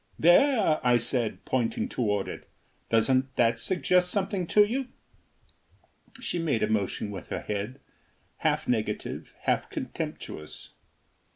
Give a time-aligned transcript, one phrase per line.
[0.17, 2.49] "There," I said, pointing toward it,
[2.89, 4.87] "doesn't that suggest something to you?"
[6.19, 7.79] She made a motion with her head
[8.37, 10.73] half negative, half contemptuous.